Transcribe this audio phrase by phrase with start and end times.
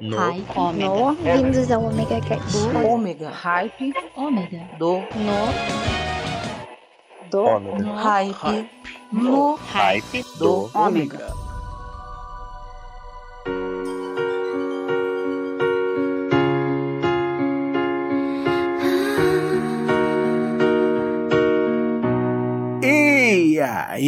[0.00, 0.16] No.
[0.16, 0.78] Hype.
[0.78, 2.56] No, vindos ao Omega Cast.
[2.86, 3.30] Ômega.
[3.30, 3.92] Hype.
[4.16, 4.68] Ômega.
[4.78, 4.98] Do.
[4.98, 5.48] No.
[7.30, 7.44] Do.
[7.44, 7.94] Ômega.
[7.94, 8.70] Hype.
[9.12, 9.56] No.
[9.56, 10.70] Hype Do.
[10.72, 11.37] Ômega.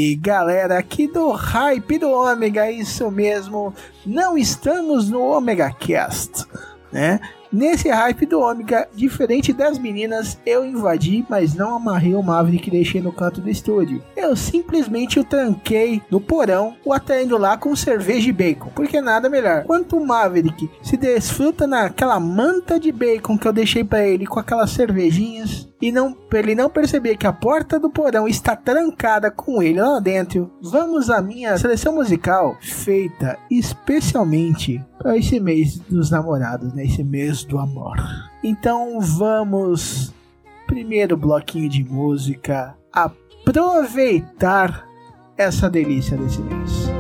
[0.02, 3.74] E galera, aqui do Hype do Ômega, isso mesmo.
[4.06, 6.46] Não estamos no Omega Cast,
[6.90, 7.20] né?
[7.52, 13.02] Nesse hype do Ômega, diferente das meninas, eu invadi, mas não amarrei o Maverick deixei
[13.02, 14.02] no canto do estúdio.
[14.16, 19.28] Eu simplesmente o tranquei no porão, o atraindo lá com cerveja e bacon, porque nada
[19.28, 19.64] melhor.
[19.64, 24.40] Quanto o Maverick se desfruta naquela manta de bacon que eu deixei para ele com
[24.40, 29.62] aquelas cervejinhas, e não ele não perceber que a porta do porão está trancada com
[29.62, 36.72] ele lá dentro, vamos à minha seleção musical feita especialmente para esse mês dos namorados,
[36.74, 36.84] né?
[36.84, 37.96] Esse mês do amor.
[38.42, 40.12] Então vamos
[40.66, 44.86] primeiro bloquinho de música aproveitar
[45.36, 46.99] essa delícia desse mês.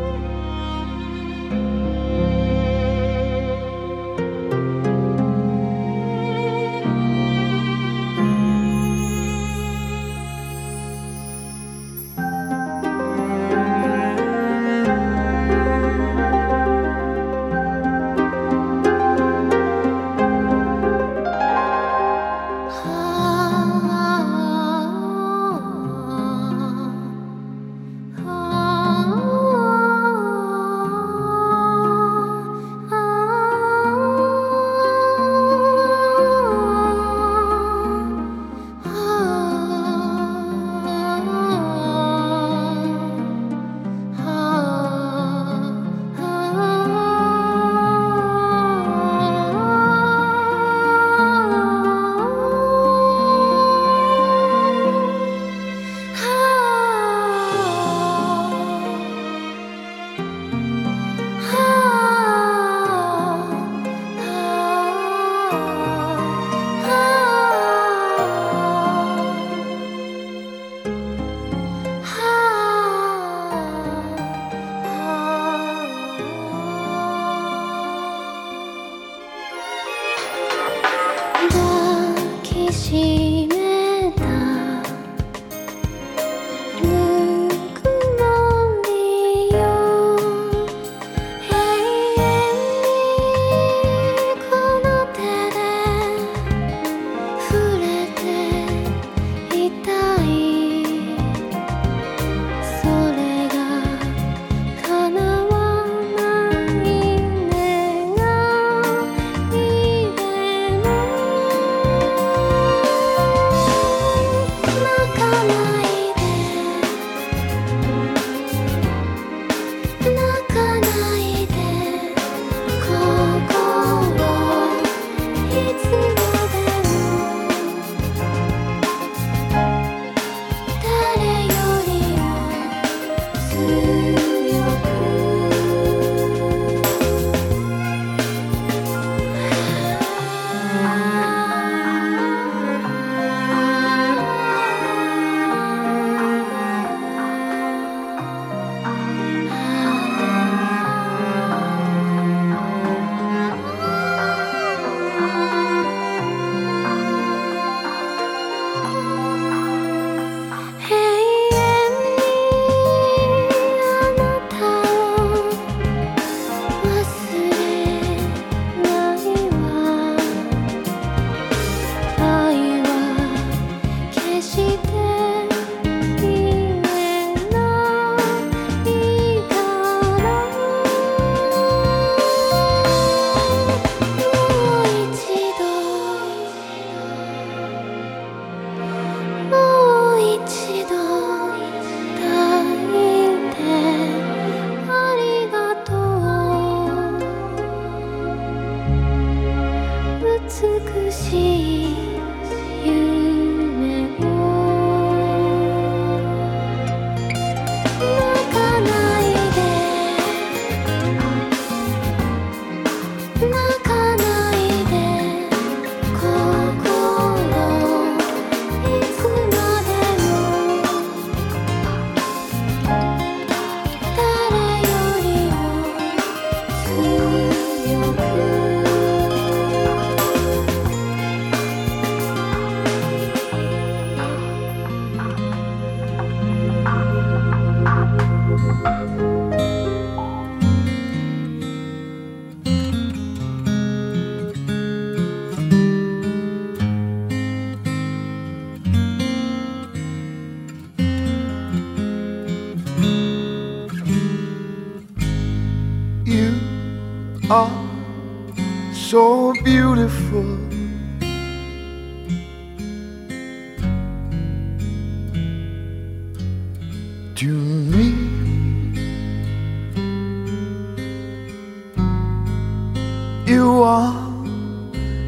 [273.50, 274.14] You are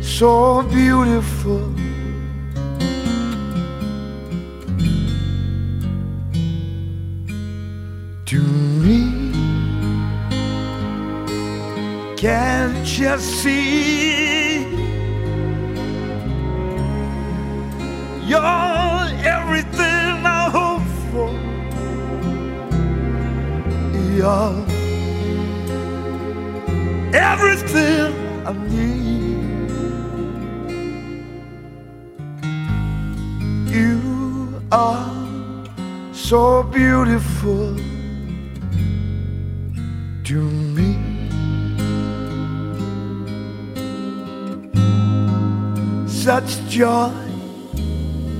[0.00, 1.74] so beautiful.
[8.26, 8.40] To
[8.84, 9.32] me,
[12.16, 14.70] can't you see?
[18.30, 21.30] You're everything I hope for.
[24.16, 24.61] You're
[27.14, 28.14] everything
[28.46, 29.70] I need.
[33.70, 35.10] You are
[36.12, 37.76] so beautiful
[40.24, 40.40] to
[40.76, 40.98] me.
[46.06, 47.10] Such joy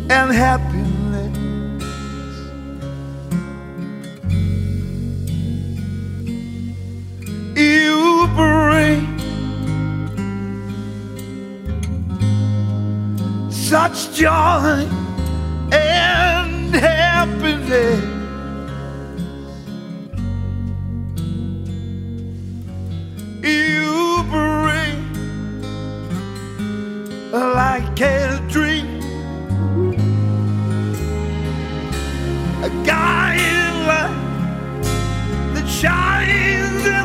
[0.09, 0.72] and happiness.
[14.23, 14.87] Joy
[15.73, 18.05] and happiness.
[23.43, 25.01] You bring
[27.33, 29.01] like a dream,
[32.63, 34.85] a guiding light
[35.55, 37.02] that shines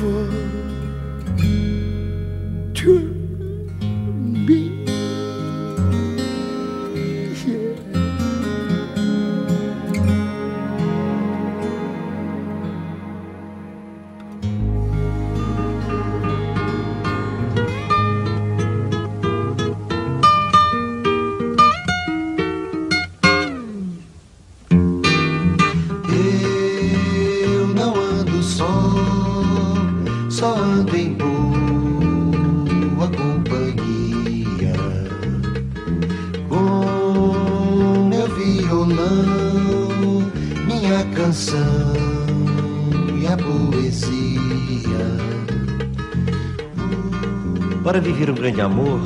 [0.00, 0.59] beautiful
[48.28, 49.00] um grande amor,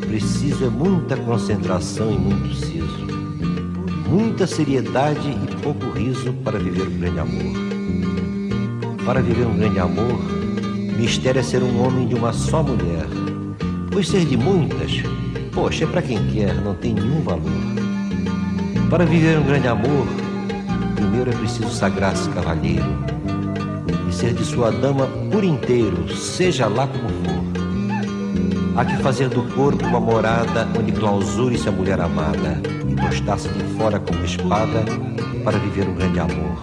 [0.00, 3.06] preciso é muita concentração e muito siso.
[4.08, 7.52] Muita seriedade e pouco riso para viver um grande amor.
[9.04, 10.18] Para viver um grande amor,
[10.98, 13.06] mistério é ser um homem de uma só mulher.
[13.92, 14.90] Pois ser de muitas,
[15.52, 17.52] poxa, é para quem quer, não tem nenhum valor.
[18.90, 20.06] Para viver um grande amor,
[20.96, 22.86] primeiro é preciso sagrar-se cavalheiro
[24.08, 27.41] e ser de sua dama por inteiro, seja lá como for.
[28.74, 33.62] Há que fazer do corpo uma morada onde clausure-se a mulher amada e postar-se de
[33.76, 34.82] fora como espada
[35.44, 36.58] para viver um grande amor.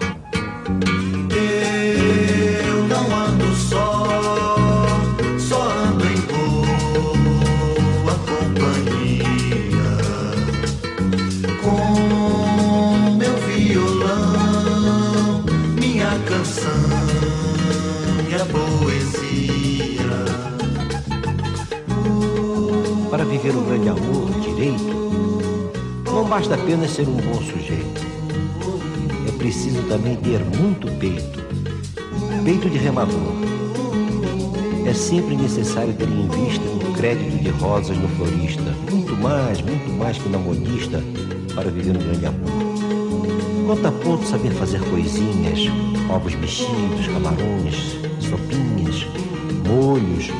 [26.30, 28.06] Basta apenas ser um bom sujeito.
[29.26, 31.40] É preciso também ter muito peito.
[32.44, 33.34] Peito de remador.
[34.86, 38.62] É sempre necessário ter em vista um crédito de rosas no florista.
[38.88, 41.02] Muito mais, muito mais que na modista
[41.52, 43.66] para viver um grande amor.
[43.66, 45.62] Quanto a ponto saber fazer coisinhas,
[46.08, 49.04] ovos mexidos, camarões, sopinhas,
[49.66, 50.30] molhos,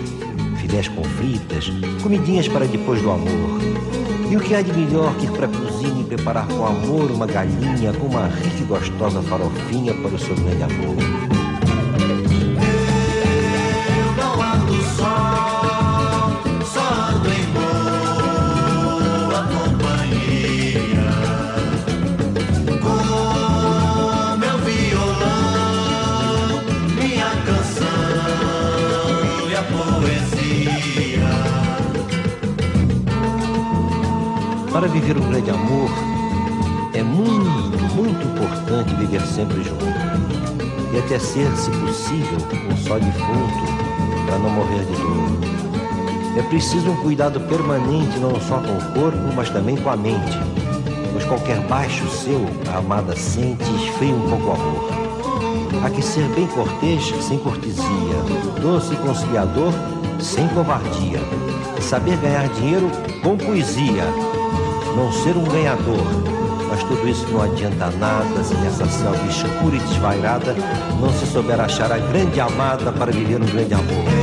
[0.60, 4.09] filés com fritas, comidinhas para depois do amor.
[4.30, 7.10] E o que há de melhor que ir para a cozinha e preparar com amor
[7.10, 11.49] uma galinha com uma rica e gostosa farofinha para o seu grande amor?
[35.10, 35.90] Viver um grande amor,
[36.94, 39.84] é muito, muito importante viver sempre junto.
[40.92, 42.38] e até ser, se possível,
[42.70, 46.38] um só defunto, para não morrer de dor.
[46.38, 50.38] É preciso um cuidado permanente não só com o corpo, mas também com a mente,
[51.12, 54.90] pois qualquer baixo seu, a amada sente esfria um pouco o amor.
[55.84, 57.84] Há que ser bem cortês, sem cortesia,
[58.60, 59.72] doce e conciliador,
[60.20, 61.20] sem covardia,
[61.80, 62.90] saber ganhar dinheiro
[63.22, 64.04] com poesia,
[64.96, 66.04] não ser um ganhador,
[66.68, 70.54] mas tudo isso não adianta nada se nessa selva escura e desvairada
[71.00, 74.19] não se souber achar a grande amada para viver um grande amor.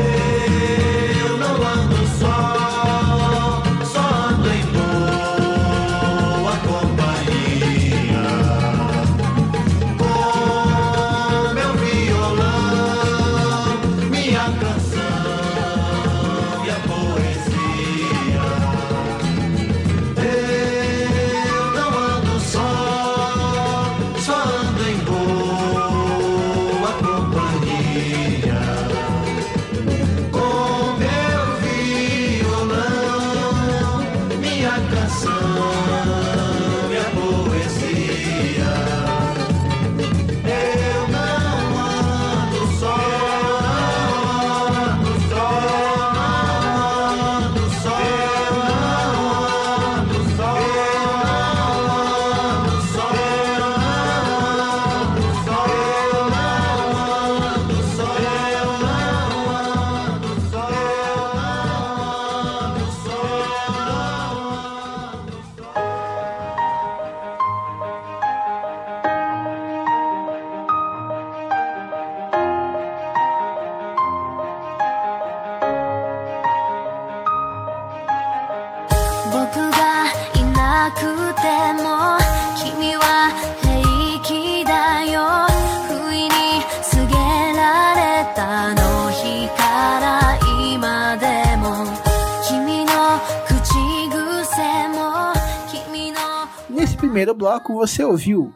[97.78, 98.54] Você ouviu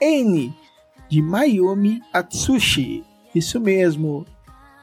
[0.00, 0.54] N
[1.08, 3.04] de Mayumi Atsushi.
[3.34, 4.26] Isso mesmo.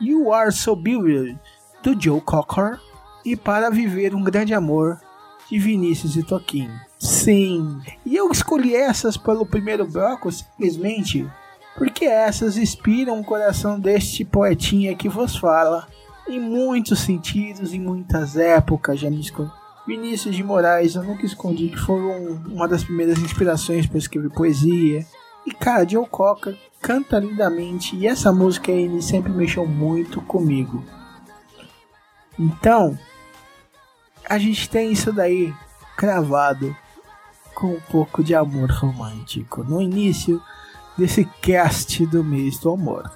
[0.01, 1.39] You Are So Beautiful
[1.81, 2.79] do Joe Cocker
[3.23, 4.99] e Para Viver um Grande Amor
[5.49, 6.71] de Vinícius e Toquinho.
[6.99, 11.29] Sim, e eu escolhi essas pelo primeiro bloco simplesmente
[11.77, 15.87] porque essas inspiram o coração deste poetinha que vos fala
[16.27, 18.99] em muitos sentidos, em muitas épocas.
[18.99, 19.51] Já me esco-
[19.87, 25.05] Vinícius de Moraes, eu nunca escondi que foram uma das primeiras inspirações para escrever poesia.
[25.45, 26.07] E cara, Joe
[26.81, 30.83] canta lindamente e essa música aí sempre mexeu muito comigo.
[32.37, 32.97] Então,
[34.27, 35.53] a gente tem isso daí
[35.95, 36.75] cravado
[37.53, 40.41] com um pouco de amor romântico no início
[40.97, 43.09] desse cast do mês do amor.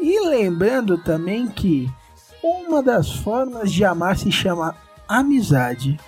[0.00, 1.90] E lembrando também que
[2.42, 4.76] uma das formas de amar se chama
[5.08, 5.98] amizade.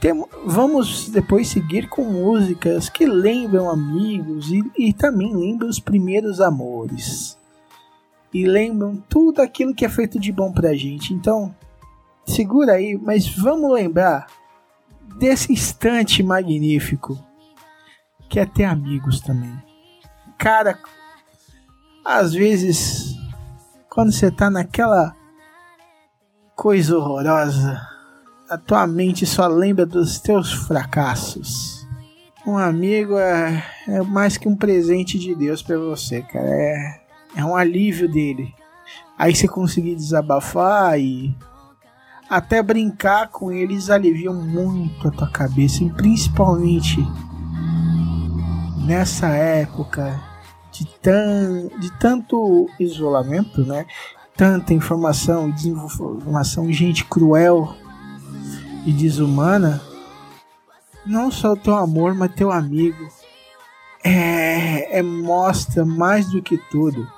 [0.00, 6.40] Tem- vamos depois seguir com músicas que lembram amigos e, e também lembram os primeiros
[6.40, 7.38] amores.
[8.32, 11.14] E lembram tudo aquilo que é feito de bom pra gente.
[11.14, 11.54] Então,
[12.26, 14.26] segura aí, mas vamos lembrar
[15.18, 17.18] desse instante magnífico
[18.28, 19.56] que é ter amigos também.
[20.36, 20.78] Cara,
[22.04, 23.14] às vezes,
[23.88, 25.16] quando você tá naquela
[26.54, 27.80] coisa horrorosa,
[28.48, 31.86] a tua mente só lembra dos teus fracassos.
[32.46, 36.48] Um amigo é, é mais que um presente de Deus pra você, cara.
[36.48, 37.00] É,
[37.36, 38.54] é um alívio dele.
[39.18, 41.34] Aí você conseguir desabafar e
[42.30, 46.98] até brincar com eles aliviam muito a tua cabeça, e principalmente
[48.84, 50.20] nessa época
[50.70, 53.86] de, tan, de tanto isolamento, né?
[54.36, 57.74] Tanta informação, desinformação, gente cruel
[58.86, 59.82] e desumana.
[61.04, 63.06] Não só o teu amor, mas teu amigo
[64.02, 67.10] é, é mostra mais do que tudo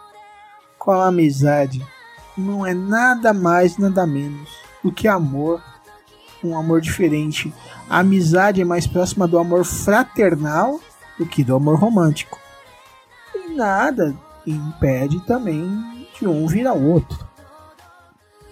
[0.78, 1.84] com a amizade.
[2.36, 4.48] Não é nada mais, nada menos
[4.82, 5.62] do que amor,
[6.42, 7.52] um amor diferente.
[7.88, 10.80] A amizade é mais próxima do amor fraternal
[11.18, 12.38] do que do amor romântico.
[13.34, 17.28] E nada impede também de um virar o outro.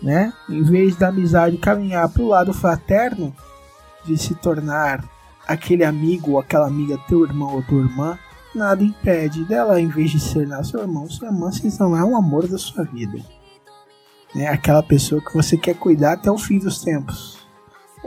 [0.06, 0.32] Né?
[0.48, 3.34] Em vez da amizade caminhar para o lado fraterno,
[4.04, 5.04] de se tornar
[5.48, 8.16] aquele amigo ou aquela amiga teu irmão ou tua irmã,
[8.54, 12.14] nada impede dela, em vez de ser lá seu irmão, sua irmã, se tornar o
[12.14, 13.18] amor da sua vida.
[14.32, 14.46] Né?
[14.46, 17.44] Aquela pessoa que você quer cuidar até o fim dos tempos.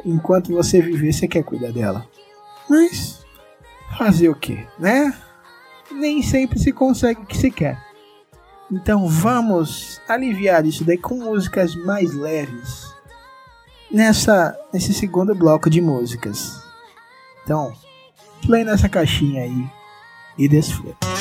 [0.06, 2.08] Enquanto você viver, você quer cuidar dela.
[2.70, 3.26] Mas
[3.98, 5.14] fazer o que, né?
[5.92, 7.89] Nem sempre se consegue o que se quer.
[8.72, 12.94] Então vamos aliviar isso daí com músicas mais leves
[13.92, 16.62] nessa nesse segundo bloco de músicas.
[17.44, 17.74] Então,
[18.46, 19.70] play nessa caixinha aí
[20.38, 21.19] e desfruta.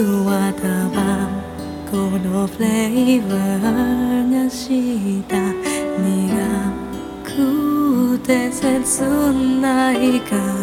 [0.00, 0.08] 桑
[0.54, 1.28] 田は
[1.90, 5.36] このフレーバーがした
[6.00, 6.08] 苦
[7.22, 9.02] くて切
[9.60, 10.59] ないか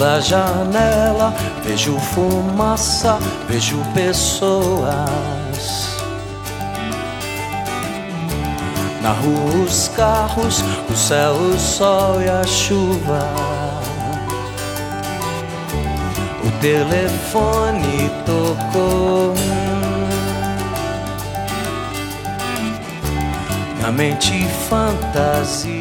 [0.00, 4.88] Pela janela vejo fumaça, vejo pessoas.
[9.02, 13.28] Na rua os carros, o céu, o sol e a chuva.
[16.46, 19.34] O telefone tocou.
[23.82, 25.79] Na mente fantasia.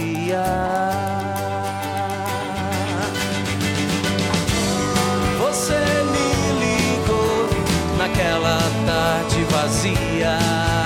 [9.49, 10.78] Vazia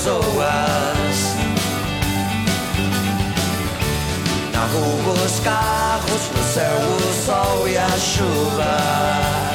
[0.00, 1.36] pessoas.
[4.52, 9.49] Na rua os carros, no céu o sol e a chuva.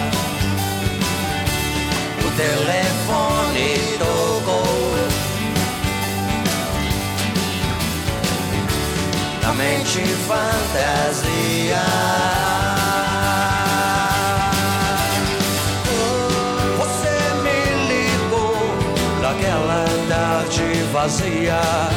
[21.08, 21.95] Tarde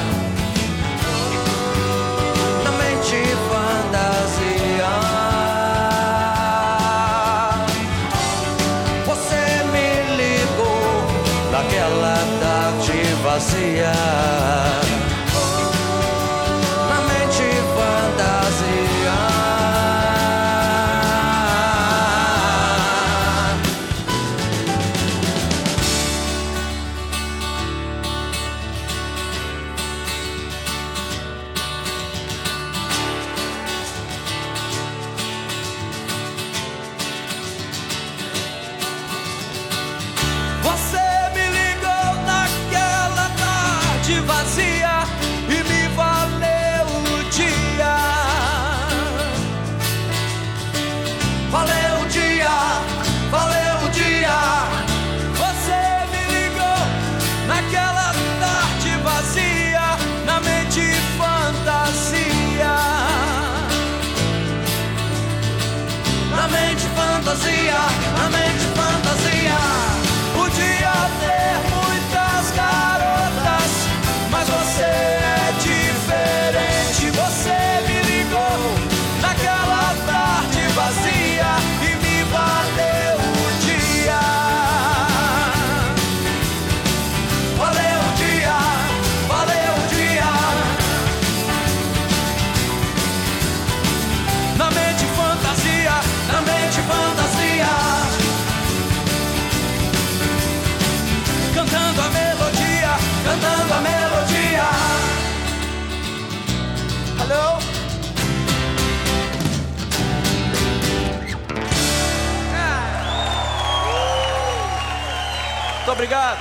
[115.98, 116.38] obrigado.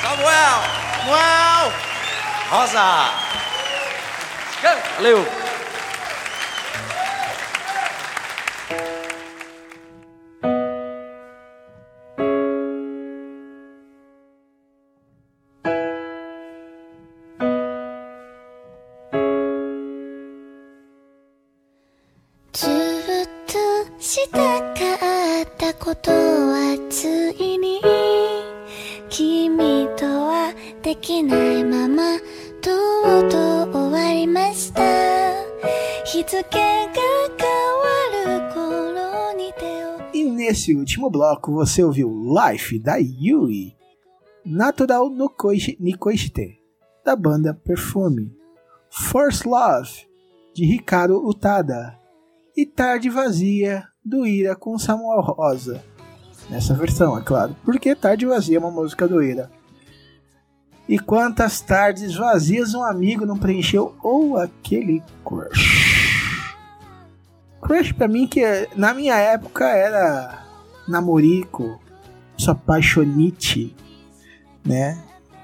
[0.00, 0.60] Samuel!
[1.04, 1.72] Samuel!
[2.50, 3.10] Rosa!
[4.96, 5.43] Valeu!「
[30.83, 32.17] できないまま
[32.61, 32.71] と
[33.25, 34.81] うとう終わりました」「
[36.05, 36.59] 日付が
[37.37, 43.75] 変わる頃に手を」 E nesse último bloco você ouviu Life da Yui,
[44.45, 46.59] Natural no Koishi- Nikoishite,
[47.05, 48.31] da banda Perfume,
[48.89, 49.89] First Love,
[50.53, 51.97] de Ricardo Utada,
[52.57, 55.83] e Tarde Vazia, do Ira com Samuel Rosa.
[56.49, 59.51] Nessa versão, é claro, porque Tarde Vazia é uma música do Ira.
[60.88, 66.54] E quantas tardes vazias um amigo não preencheu ou aquele crush.
[67.62, 68.42] Crush pra mim que
[68.76, 70.44] na minha época era
[70.86, 71.80] namorico,
[72.36, 73.74] só apaixonite,
[74.64, 74.98] né?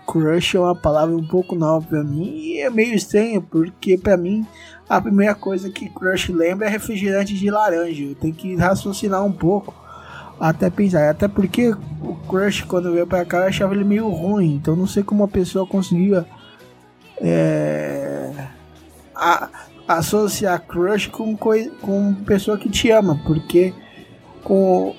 [0.07, 4.17] Crush é uma palavra um pouco nova pra mim e é meio estranho porque pra
[4.17, 4.47] mim
[4.89, 8.15] a primeira coisa que Crush lembra é refrigerante de laranja.
[8.21, 9.73] Tem que raciocinar um pouco
[10.41, 11.11] até pensar.
[11.11, 11.69] Até porque
[12.03, 14.55] o Crush, quando veio pra cá, eu achava ele meio ruim.
[14.55, 16.27] Então não sei como uma pessoa conseguia
[17.21, 18.33] é,
[19.15, 19.49] a-
[19.87, 23.21] associar Crush com, com pessoa que te ama.
[23.27, 23.75] Porque
[24.43, 24.97] com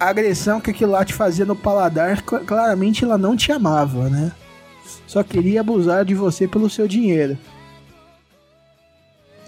[0.00, 4.08] a agressão que aquilo lá te fazia no paladar, cl- claramente ela não te amava,
[4.08, 4.32] né?
[5.06, 7.36] Só queria abusar de você pelo seu dinheiro.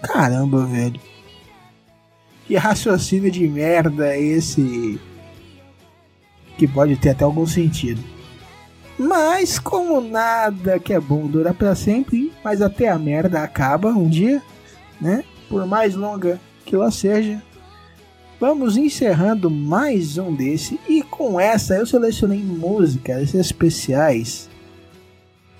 [0.03, 0.99] Caramba, velho.
[2.45, 4.99] Que raciocínio de merda é esse?
[6.57, 8.01] Que pode ter até algum sentido.
[8.97, 14.07] Mas como nada que é bom dura pra sempre, mas até a merda acaba um
[14.07, 14.41] dia,
[15.01, 15.23] né?
[15.49, 17.41] Por mais longa que ela seja.
[18.39, 24.49] Vamos encerrando mais um desse e com essa eu selecionei músicas especiais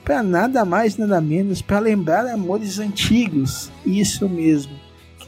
[0.03, 3.71] para nada mais nada menos para lembrar amores antigos.
[3.85, 4.73] Isso mesmo.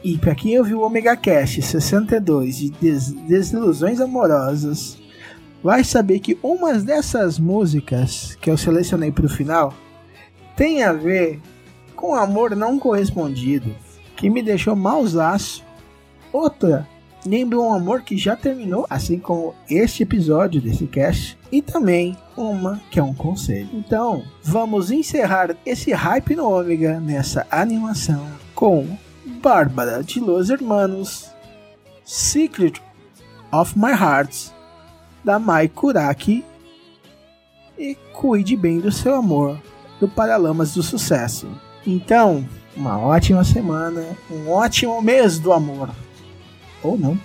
[0.03, 4.97] E para quem ouviu o Omega Cast 62 de des- desilusões amorosas,
[5.63, 9.73] vai saber que umas dessas músicas que eu selecionei para o final
[10.55, 11.39] tem a ver
[11.95, 13.75] com amor não correspondido,
[14.15, 15.63] que me deixou mausaço.
[16.31, 16.87] Outra
[17.25, 22.81] lembra um amor que já terminou, assim como este episódio desse cast, e também uma
[22.89, 23.69] que é um conselho.
[23.73, 28.87] Então, vamos encerrar esse hype no Ômega nessa animação com
[29.41, 31.29] Bárbara de Los Hermanos,
[32.03, 32.81] Secret
[33.51, 34.51] of My Heart,
[35.27, 36.41] da Mai Kuraki,
[37.77, 39.61] e Cuide Bem do Seu Amor,
[39.99, 41.49] do Paralamas do Sucesso.
[41.85, 45.89] Então, uma ótima semana, um ótimo mês do amor.
[46.81, 47.19] Ou não.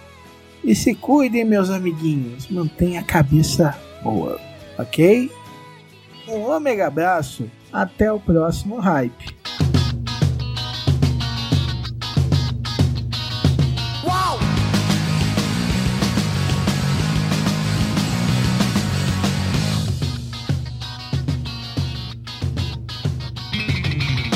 [0.64, 2.48] E se cuidem, meus amiguinhos.
[2.48, 4.40] Mantenha a cabeça boa,
[4.76, 5.30] ok?
[6.26, 7.48] Um ômega abraço.
[7.72, 9.41] Até o próximo hype.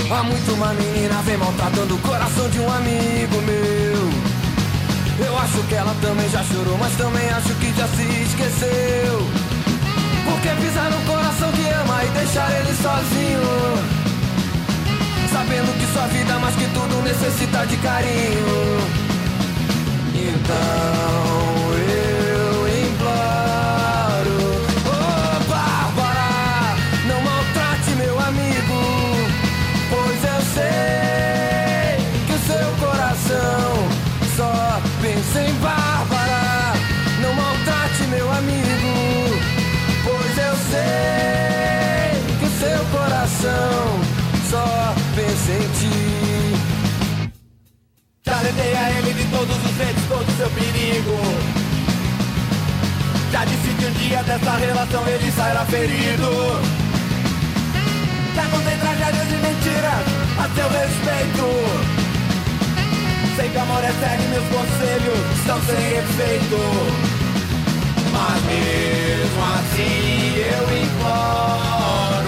[0.09, 5.27] Há muito uma menina vem maltratando o coração de um amigo meu.
[5.27, 9.27] Eu acho que ela também já chorou, mas também acho que já se esqueceu.
[10.25, 13.41] Porque pisar no coração que ama e deixar ele sozinho.
[15.33, 18.79] Sabendo que sua vida mais que tudo necessita de carinho.
[20.15, 21.46] Então
[49.47, 51.21] todos os jeitos, todo o seu perigo.
[53.33, 56.61] Já disse que um dia dessa relação ele sairá ferido.
[58.35, 60.07] Já contei tragédias e mentiras
[60.39, 61.47] a seu respeito.
[63.37, 66.59] Sei que amor é sério e meus conselhos estão sem efeito.
[68.13, 72.26] Mas mesmo assim eu imploro.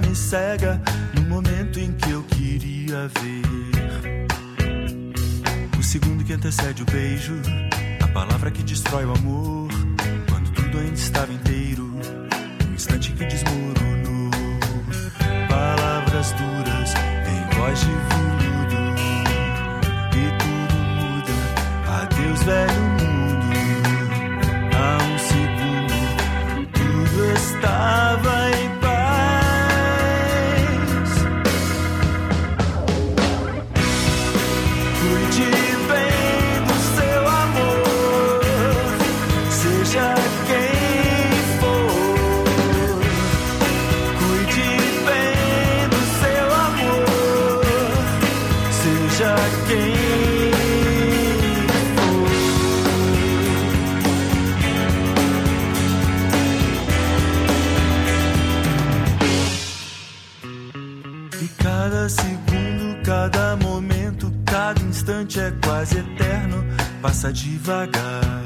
[0.00, 0.80] me cega
[1.14, 4.26] no momento em que eu queria ver.
[5.78, 7.34] O segundo que antecede o beijo,
[8.02, 9.68] a palavra que destrói o amor,
[10.28, 11.69] quando tudo ainda estava inteiro
[67.20, 68.39] passa devagar.